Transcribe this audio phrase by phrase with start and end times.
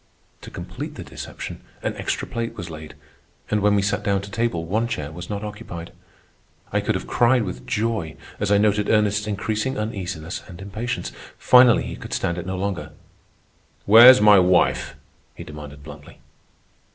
[0.41, 2.95] To complete the deception, an extra plate was laid,
[3.51, 5.91] and when we sat down to table one chair was not occupied.
[6.73, 11.11] I could have cried with joy as I noted Ernest's increasing uneasiness and impatience.
[11.37, 12.93] Finally he could stand it no longer.
[13.85, 14.95] "Where's my wife?"
[15.35, 16.17] he demanded bluntly.